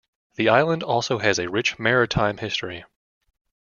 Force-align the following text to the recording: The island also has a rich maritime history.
The 0.33 0.49
island 0.49 0.81
also 0.81 1.19
has 1.19 1.37
a 1.37 1.47
rich 1.47 1.77
maritime 1.77 2.37
history. 2.37 2.85